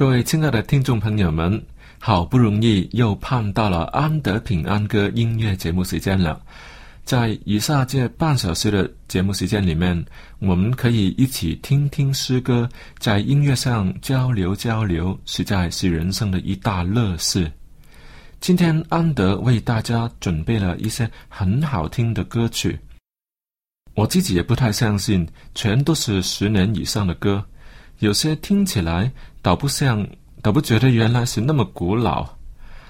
[0.00, 1.62] 各位亲爱的听众朋友们，
[1.98, 6.40] 好不容易又盼到了安德平安歌音乐节目时间了。
[7.04, 10.02] 在以下这半小时的节目时间里面，
[10.38, 12.66] 我们可以一起听听诗歌，
[12.98, 17.52] 在音乐上交流交流，实在是人生的一大乐事。
[18.40, 22.80] 今天安德为大家准备了一些很好听的歌曲，
[23.92, 27.44] 我自己也不太相信，全都是十年以上的歌。
[28.00, 29.12] 有些听起来
[29.42, 30.06] 倒不像，
[30.40, 32.26] 倒不觉得原来是那么古老。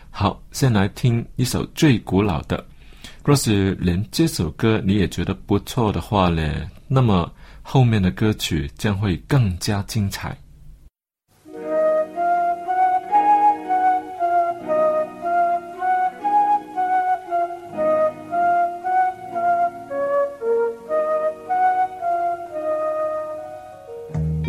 [0.09, 2.65] 好，先来听一首最古老的。
[3.25, 7.28] 若是连这首歌你也觉得不错的话呢，那么
[7.60, 10.37] 后面的歌曲将会更加精彩。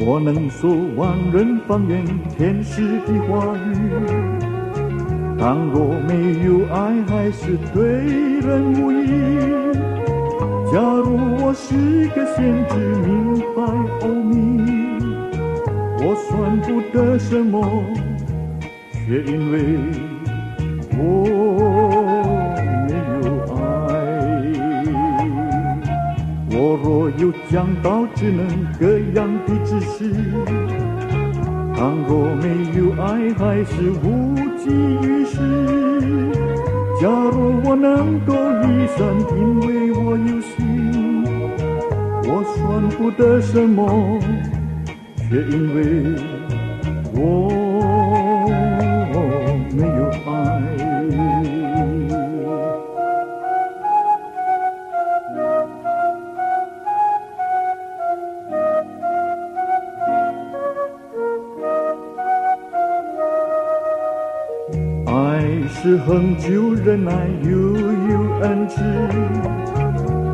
[0.04, 2.04] 我能说万人方言，
[2.36, 3.70] 天使的话语。
[5.38, 7.84] 倘若没有爱，还是对
[8.42, 9.06] 人无益。
[10.72, 12.74] 假如我是个先知，
[13.06, 13.62] 明白
[14.02, 14.34] 奥秘，
[16.00, 17.62] 我算不得什么，
[18.92, 19.78] 却因为
[20.98, 21.81] 我。
[26.84, 28.48] 若有讲道只能
[28.80, 30.12] 各样的知识，
[31.76, 34.70] 倘若没有爱还是无济
[35.06, 35.38] 于事。
[37.00, 39.00] 假如我能够一生，
[39.38, 41.24] 因为我有心，
[42.26, 44.20] 我算不得什么，
[45.30, 45.80] 却因为
[47.14, 47.71] 我。
[65.84, 67.12] 是恒久忍耐，
[67.42, 68.80] 又有恩慈；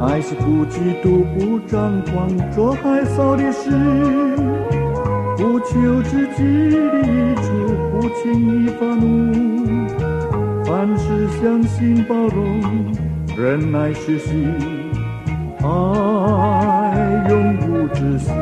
[0.01, 3.71] 爱是不嫉妒，不张狂，做害臊的事，
[5.37, 6.43] 不求自己
[6.75, 7.47] 的益处，
[7.93, 9.87] 不轻易发怒，
[10.65, 12.61] 凡事相信包容，
[13.37, 14.53] 忍耐是心，
[15.63, 18.33] 爱永不止息。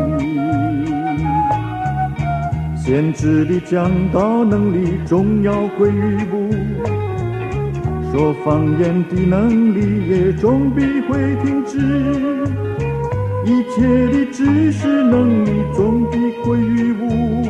[2.75, 6.44] 先知的讲道能力，重要归于不。
[8.15, 11.77] 说方言的能力也终必会停止，
[13.43, 17.43] 一切的知识能力终必归于无，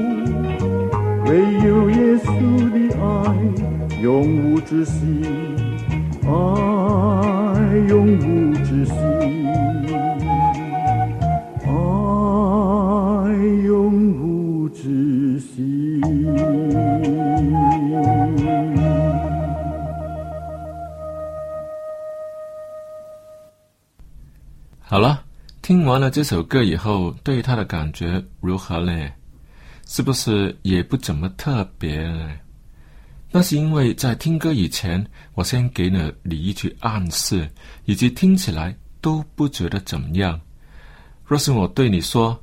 [1.28, 2.28] 唯有耶稣
[2.72, 3.06] 的爱
[4.02, 5.22] 永无止息，
[6.24, 6.30] 爱
[7.88, 9.15] 永无止息。
[24.95, 25.21] 好了，
[25.62, 29.12] 听完了这首歌以后，对他的感觉如何呢？
[29.86, 32.31] 是不是也不怎么特别呢？
[33.30, 37.45] 那是因为在听歌以前，我先给了你一句暗示，
[37.83, 40.39] 以及听起来都不觉得怎么样。
[41.25, 42.42] 若是我对你说：“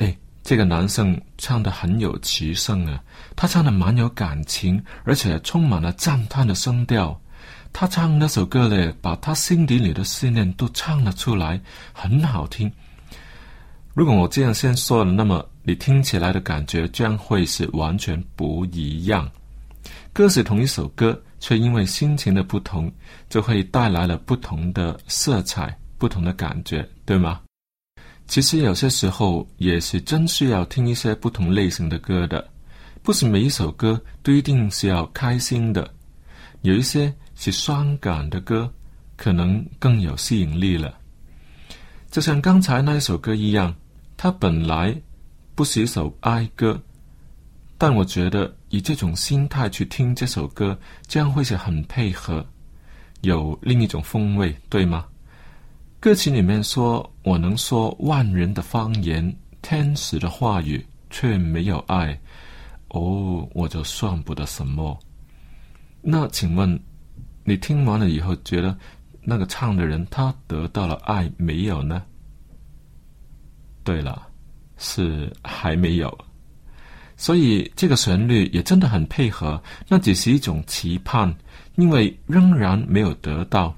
[0.00, 2.98] 哎，这个男生唱的很有气声啊，
[3.36, 7.20] 他唱的蛮有感情，而且充满了赞叹的声调。
[7.72, 11.60] 他唱那首歌呢，把他心底里的思念都唱了出来，
[11.92, 12.70] 很好听。”
[13.94, 19.28] 如果我这样先说了，那么你听起来的感觉将会是完全不一样。
[20.12, 22.92] 歌是同一首歌，却因为心情的不同，
[23.28, 27.40] 就会带来了不同的色彩、不同的感觉，对吗？
[28.26, 32.48] 其实有些时候也是真需要听一些不同类型的歌的，
[33.02, 35.92] 不是每一首歌都一定是要开心的，
[36.62, 38.70] 有一些是伤感的歌，
[39.16, 40.92] 可能更有吸引力了。
[42.10, 43.74] 就像刚才那一首歌一样。
[44.20, 44.92] 它本来
[45.54, 46.82] 不是一首哀歌，
[47.78, 50.76] 但我觉得以这种心态去听这首歌，
[51.06, 52.44] 将会是很配合，
[53.20, 55.06] 有另一种风味，对吗？
[56.00, 59.32] 歌词里面说：“我能说万人的方言，
[59.62, 62.20] 天使的话语，却没有爱，
[62.88, 64.98] 哦，我就算不得什么。”
[66.02, 66.76] 那请问，
[67.48, 68.76] 你听完了以后，觉得
[69.22, 72.02] 那个唱的人他得到了爱没有呢？
[73.82, 74.28] 对了，
[74.76, 76.18] 是还没有，
[77.16, 79.58] 所以这个旋律也真的很配合。
[79.88, 81.34] 那只是一种期盼，
[81.76, 83.74] 因为仍然没有得到。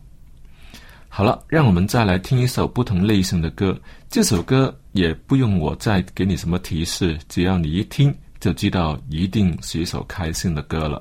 [1.09, 3.81] 好了，让我们再来听一首不同类型的歌。
[4.09, 11.01] 这首歌也不用我再给你什么提示，只要你一听就知道，一定是一首开心的歌了。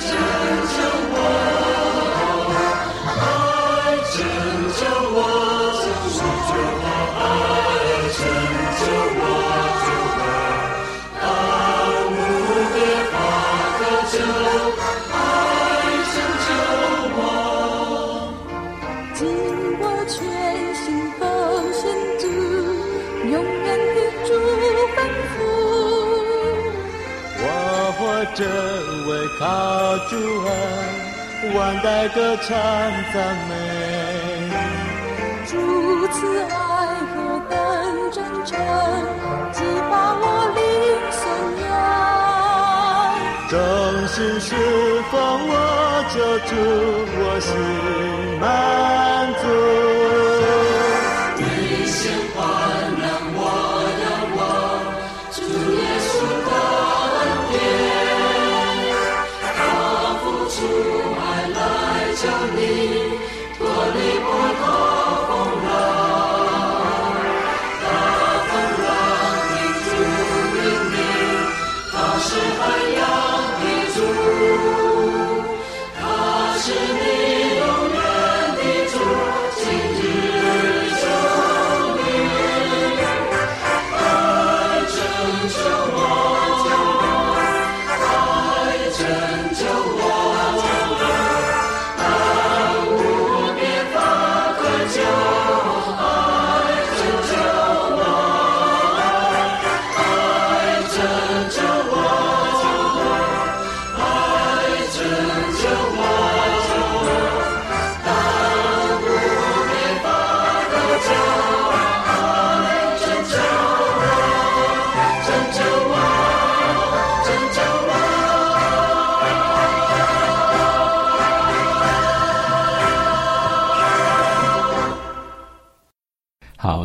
[0.00, 0.10] 拯
[0.72, 0.78] 救
[1.12, 1.16] 我
[3.20, 3.22] 爱
[4.12, 4.16] 拯
[4.78, 5.01] 救
[28.34, 28.44] 这
[29.06, 29.44] 位靠
[30.08, 32.48] 主恩，万代歌唱
[33.12, 33.50] 赞美。
[35.46, 35.52] 主
[36.08, 36.50] 慈爱
[37.12, 37.14] 和
[37.50, 37.52] 等
[38.10, 38.58] 真诚，
[39.52, 40.24] 激发我
[40.56, 40.60] 灵
[41.12, 41.20] 颂
[41.62, 41.70] 扬。
[43.50, 43.54] 忠
[44.08, 44.48] 心侍
[45.10, 45.14] 奉
[45.48, 45.52] 我
[46.14, 46.16] 救
[46.48, 46.50] 主，
[47.18, 47.50] 我心
[48.40, 48.42] 满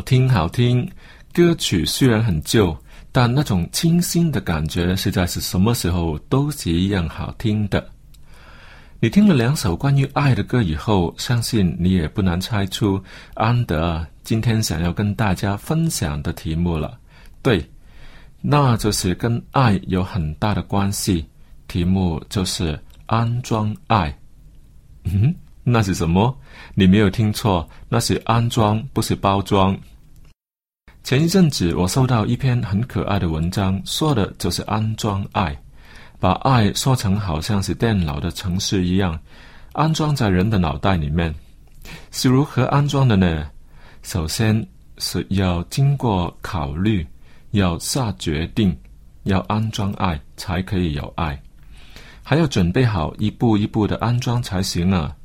[0.08, 0.90] 听好听，
[1.34, 2.74] 歌曲虽然很旧，
[3.12, 7.86] 但那种清新的感觉，实在是什么时候都是一样好听的。
[9.00, 12.98] 你听了两首关于爱的歌以后，相信你也不难猜出
[13.34, 16.98] 安德今天想要跟大家分享的题目了。
[17.42, 17.62] 对，
[18.40, 21.28] 那就是跟爱有很大的关系。
[21.66, 24.18] 题目就是安装爱。
[25.04, 26.34] 嗯，那是什么？
[26.74, 29.78] 你没有听错，那是安装，不是包装。
[31.08, 35.58] 前一阵子，我收到一篇很可爱的文章，说的就是安装爱，
[36.20, 39.18] 把爱说成好像是电脑的程式一样，
[39.72, 41.34] 安装在人的脑袋里面。
[42.10, 43.48] 是如何安装的呢？
[44.02, 47.06] 首先是要经过考虑，
[47.52, 48.78] 要下决定，
[49.22, 51.40] 要安装爱，才可以有爱。
[52.22, 55.16] 还要准备好一步一步的安装才行啊。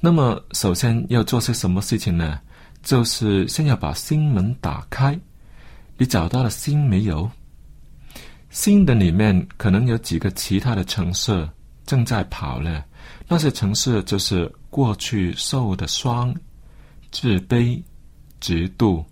[0.00, 2.40] 那么，首先要做些什么事情呢？
[2.82, 5.18] 就是先要把心门打开。
[5.96, 7.30] 你找到了心没有？
[8.50, 11.48] 心的里面可能有几个其他的城市
[11.86, 12.84] 正在跑呢。
[13.28, 16.34] 那些城市就是过去受的伤、
[17.10, 17.80] 自卑、
[18.40, 19.04] 嫉妒、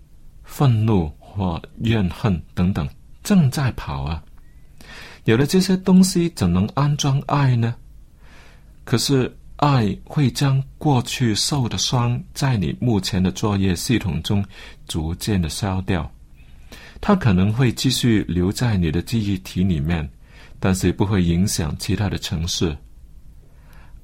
[0.43, 2.87] 愤怒或怨恨等等，
[3.23, 4.21] 正在跑啊。
[5.23, 7.73] 有了这些东西，怎能安装爱呢？
[8.83, 9.35] 可是。
[9.61, 14.43] 爱会将过去受的伤在你目前的作业系统中
[14.87, 16.11] 逐渐的消掉，
[16.99, 20.09] 它可能会继续留在你的记忆体里面，
[20.59, 22.75] 但是不会影响其他的城市。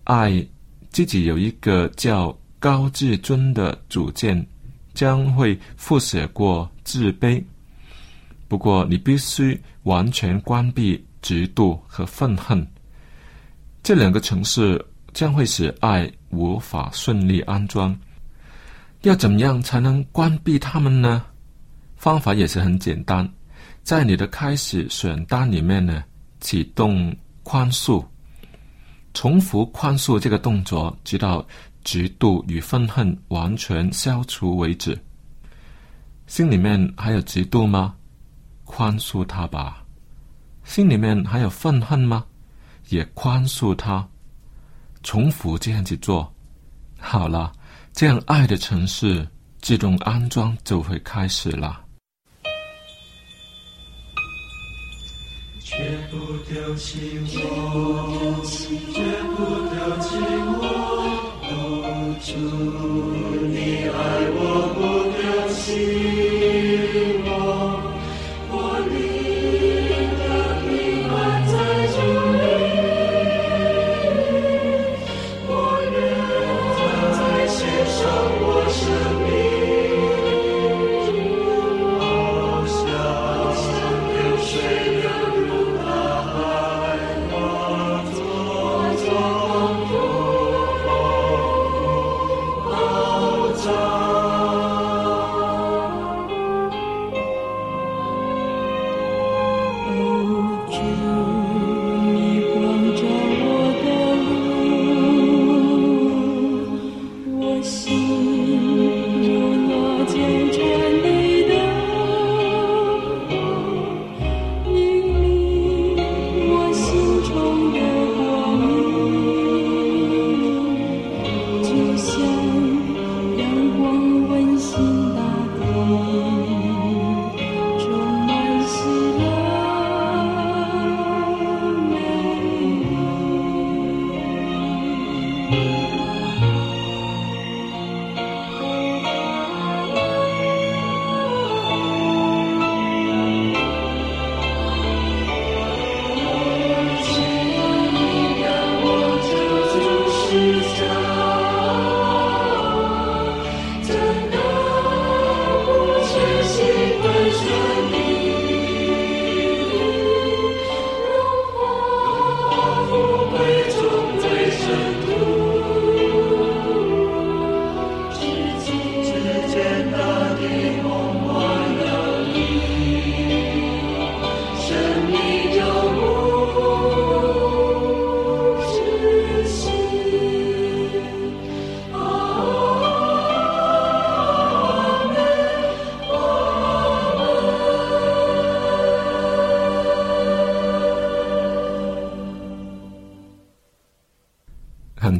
[0.03, 0.45] 爱
[0.91, 4.45] 自己有一个叫高自尊的主见，
[4.93, 7.43] 将会复写过自卑。
[8.47, 12.65] 不过你必须完全关闭嫉妒和愤恨
[13.81, 14.79] 这两个城市。
[15.17, 17.97] 将会使爱无法顺利安装。
[19.01, 21.25] 要怎么样才能关闭它们呢？
[21.95, 23.27] 方法也是很简单，
[23.81, 26.03] 在你的开始选单里面呢，
[26.39, 28.05] 启动宽恕，
[29.15, 31.43] 重复宽恕这个动作，直到
[31.83, 34.95] 嫉妒与愤恨完全消除为止。
[36.27, 37.95] 心里面还有嫉妒吗？
[38.65, 39.83] 宽恕他吧。
[40.63, 42.23] 心里面还有愤恨吗？
[42.89, 44.07] 也宽恕他。
[45.07, 46.29] 重复这样子做，
[46.99, 47.53] 好了，
[47.93, 49.25] 这样爱的城市
[49.61, 51.79] 自动安装就会开始了。
[55.61, 56.17] 绝不
[56.51, 58.99] 丢弃我，绝
[59.31, 59.37] 不
[59.69, 60.17] 丢弃
[60.59, 60.61] 我，
[62.21, 62.35] 主，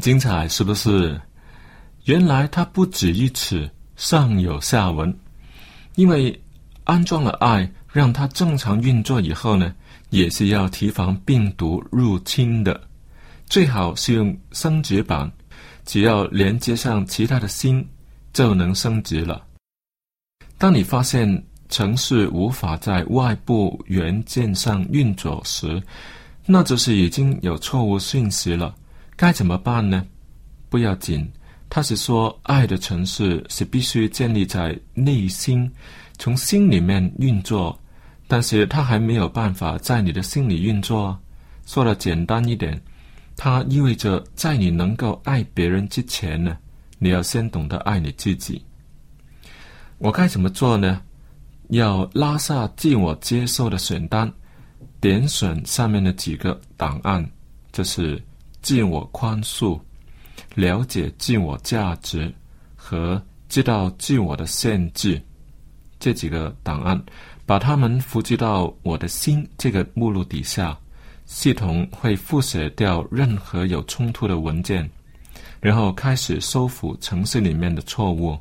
[0.07, 1.19] 精彩是不是？
[2.05, 5.13] 原来它不止于此，上有下文。
[5.95, 6.41] 因为
[6.85, 9.75] 安装了爱，让它正常运作以后呢，
[10.09, 12.79] 也是要提防病毒入侵的。
[13.47, 15.29] 最好是用升级版，
[15.83, 17.85] 只要连接上其他的心，
[18.31, 19.45] 就能升级了。
[20.57, 25.83] 当你发现城市无法在外部元件上运作时，
[26.45, 28.73] 那就是已经有错误信息了。
[29.17, 30.05] 该怎么办呢？
[30.69, 31.27] 不要紧，
[31.69, 35.69] 他是说，爱的城市是必须建立在内心，
[36.19, 37.77] 从心里面运作，
[38.27, 41.17] 但是他还没有办法在你的心里运作。
[41.65, 42.79] 说的简单一点，
[43.35, 46.55] 它意味着在你能够爱别人之前呢，
[46.99, 48.63] 你要先懂得爱你自己。
[49.97, 51.01] 我该怎么做呢？
[51.69, 54.31] 要拉下自我接受的选单，
[55.01, 57.27] 点选上面的几个档案，
[57.71, 58.21] 就是
[58.67, 59.79] 自我宽恕、
[60.53, 62.29] 了解自我价值
[62.75, 65.21] 和知道自我的限制
[66.01, 67.01] 这几个档案，
[67.45, 70.77] 把它们复制到我的心这个目录底下。
[71.25, 74.89] 系统会复写掉任何有冲突的文件，
[75.61, 78.37] 然后开始收复城市里面的错误。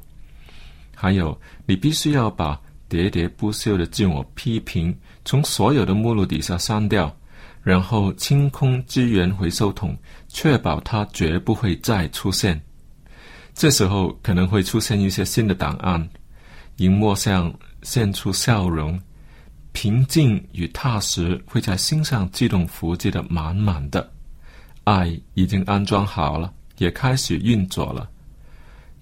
[0.92, 4.92] 还有，你必须要把喋喋不休的自我批评
[5.25, 7.16] 从所有的目录底下删掉，
[7.66, 12.62] 然后清空资源回收桶，确保它绝不会再出现。
[13.54, 16.08] 这时候可能会出现一些新的档案，
[16.76, 18.96] 荧幕上现出笑容。
[19.73, 24.08] 平静与踏实会在心上自动浮积的满满的，
[24.85, 28.08] 爱已经安装好了，也开始运作了。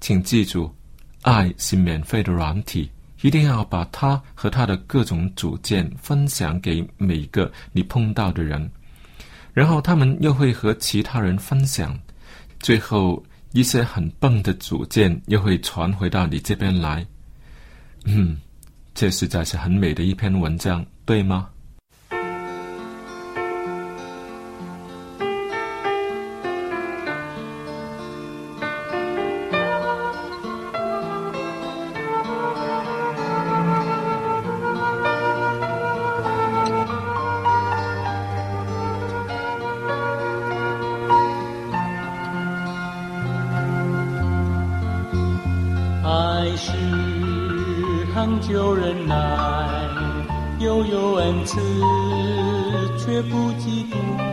[0.01, 0.75] 请记住，
[1.21, 2.91] 爱是免费的软体，
[3.25, 8.71] 一定要把它和他的各种组件分享给每个你碰到的人，
[9.55, 11.99] 然后他们又会和其他人分享，
[12.61, 17.07] 最后一些很棒的组件又会传回到你这边来。
[18.05, 18.37] 嗯。
[18.95, 21.49] 这实在是很美的一篇文章，对吗？
[50.75, 51.61] 都有恩赐，
[52.99, 54.24] 却不嫉妒。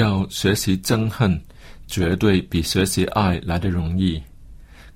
[0.00, 1.40] 要学习憎恨，
[1.86, 4.20] 绝对比学习爱来的容易。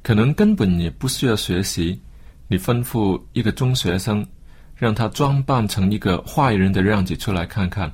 [0.02, 2.00] 可能根本也不需要学习。
[2.48, 4.26] 你吩咐一个中学生，
[4.74, 7.90] 让他装扮成一个坏人的样子出来看看，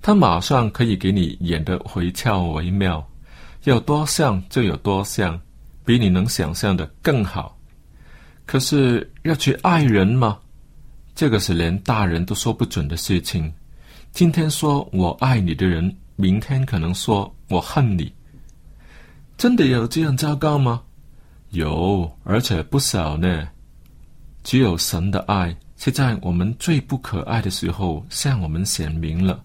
[0.00, 3.06] 他马上可以给你演得惟肖惟妙，
[3.64, 5.38] 要多像就有多像，
[5.84, 7.58] 比你能想象的更好。
[8.46, 10.38] 可是要去爱人吗？
[11.14, 13.52] 这个是连大人都说不准的事情。
[14.12, 18.12] 今天说我爱你的人，明天可能说我恨你。
[19.38, 20.82] 真的有这样糟糕吗？
[21.48, 23.48] 有，而且不少呢。
[24.44, 29.42] 只有神的爱是在我们最不可爱的时候向我们显明了。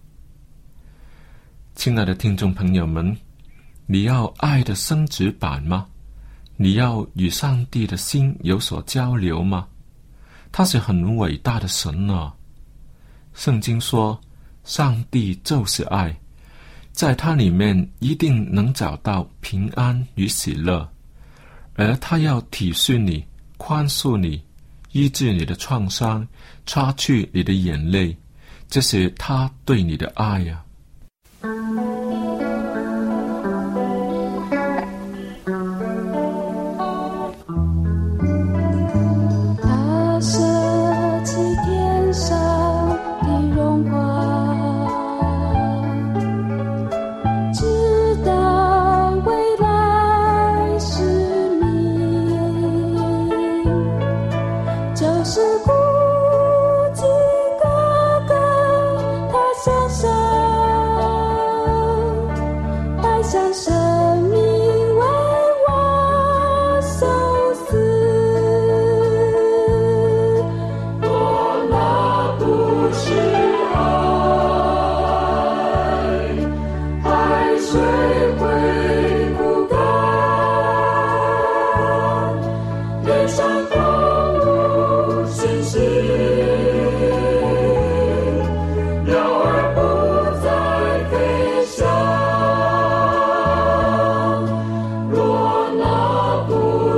[1.74, 3.16] 亲爱的听众朋友们，
[3.86, 5.86] 你要爱的升值版吗？
[6.56, 9.66] 你要与上帝的心有所交流吗？
[10.52, 12.34] 他是很伟大的神啊！
[13.34, 14.18] 圣经说，
[14.64, 16.18] 上帝就是爱，
[16.96, 20.88] 在它里面一定能找到平安与喜乐，
[21.74, 23.22] 而他要体恤你、
[23.58, 24.42] 宽恕你、
[24.92, 26.26] 医治你的创伤、
[26.64, 28.16] 擦去你的眼泪，
[28.70, 30.64] 这是他对你的爱呀、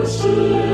[0.08, 0.67] 是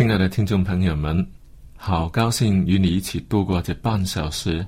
[0.00, 1.26] 亲爱的听众朋友们，
[1.76, 4.66] 好高兴与你一起度过这半小时。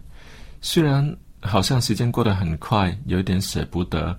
[0.61, 4.15] 虽然好像时间过得很快，有点舍不得，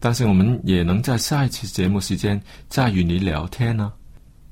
[0.00, 3.92] 但是我们也能在下一期节目时间再与你聊天呢、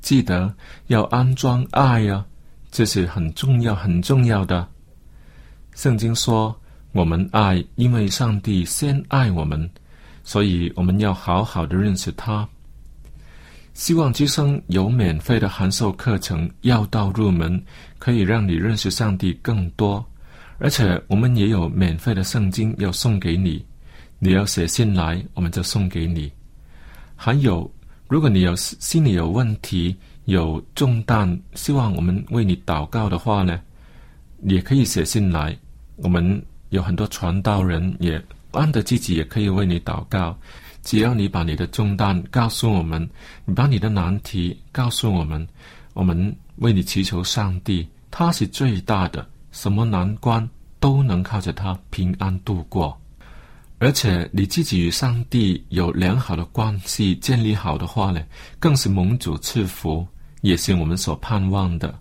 [0.03, 0.55] 记得
[0.89, 2.23] 要安装爱呀、
[2.71, 4.69] 这是很重要、很重要的。
[5.75, 6.55] 圣经说，
[6.93, 9.67] 我们爱，因为上帝先爱我们，
[10.25, 12.47] 所以我们要好好的认识他。
[13.77, 17.63] 希望之声有免费的函授课程，要道入门，
[17.99, 20.03] 可以让你认识上帝更多。
[20.57, 23.63] 而且我们也有免费的圣经要送给你，
[24.19, 26.33] 你要写信来，我们就送给你。
[27.15, 27.71] 还有，
[28.09, 33.61] 如果你有心里有问题、有重担，希望我们为你祷告的话呢，
[34.45, 35.55] 也可以写信来。
[35.97, 38.19] 我们有很多传道人也
[38.53, 40.35] 安德自己也可以为你祷告。
[40.87, 43.11] 只要你把你的重担告诉我们，
[43.45, 45.45] 你把你的难题告诉我们，
[45.95, 52.97] 我们为你祈求上帝，他是最大的，什么难关都能靠着他平安度过。
[53.79, 58.25] 而且你自己与上帝有良好的关系建立好的话呢，
[58.61, 60.07] 更是蒙主赐福，
[60.41, 61.93] 也是我们所盼望的。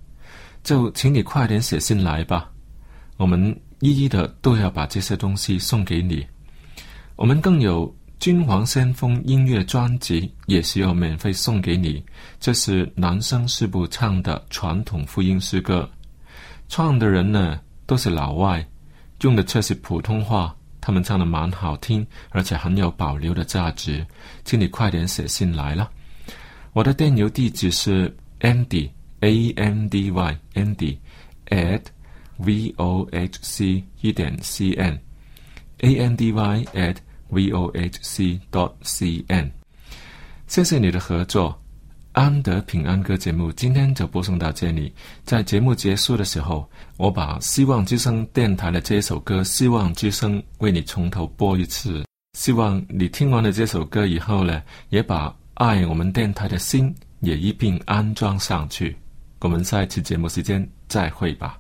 [0.64, 2.52] 就请你快点写信来吧，
[3.18, 6.24] 我们一一的都要把这些东西送给你。
[7.16, 12.04] 我们更有君皇先锋音乐专辑，也是要免费送给你。
[12.40, 15.88] 这是男生师部唱的传统复音诗歌，
[16.68, 18.66] 唱的人呢都是老外，
[19.22, 20.56] 用的却是普通话。
[20.82, 24.06] 他们唱的蛮好听，而且很有保留的价值，
[24.44, 25.90] 请你快点写信来了。
[26.74, 28.90] 我的电邮地址是 andy
[29.22, 30.98] a n d y andy
[31.48, 31.82] at
[32.38, 35.00] v o h c 一点 c n
[35.80, 36.98] a n d y at
[37.36, 39.52] v o h c dot c n。
[40.48, 41.60] 谢谢你的合作。
[42.14, 44.94] 安德平安歌节目今天就播送到这里。
[45.26, 52.06] 在节目结束的时候，我把希望之声电台的这首歌《希望之声》为你从头播一次。
[52.38, 58.96] 希望你听完了这首歌以后呢，也把爱我们电台的心也一并安装上去。
[59.42, 61.60] 我们下一次节目时间再会吧。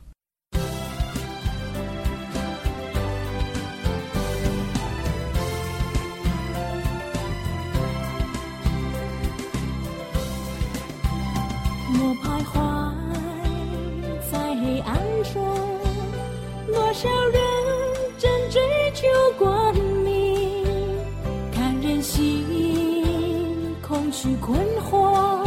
[24.41, 24.59] 困
[24.89, 25.45] 惑，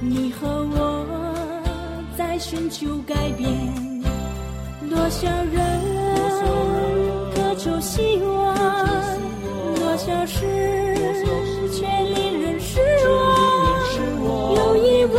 [0.00, 1.06] 你和我
[2.16, 3.50] 在寻求改变，
[4.88, 5.80] 多少人
[7.34, 8.54] 渴求希望，
[9.74, 10.44] 多少事
[11.72, 13.10] 却令人失望。
[14.54, 15.16] 有一位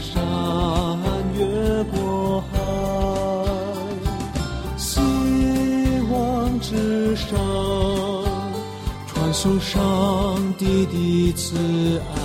[0.00, 0.22] 山，
[1.38, 1.44] 越
[1.84, 2.58] 过海。
[4.76, 5.00] 希
[6.10, 7.38] 望之上，
[9.06, 9.74] 传送上
[10.58, 12.16] 帝的慈爱。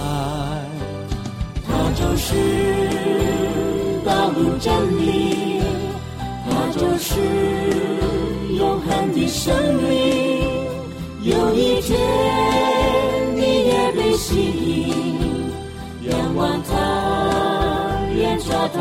[1.67, 2.35] 他就是
[4.05, 5.61] 道路真理，
[6.45, 7.19] 他就是
[8.57, 9.89] 永恒的生命。
[11.23, 11.99] 有一天，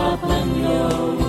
[0.00, 1.19] 好朋友。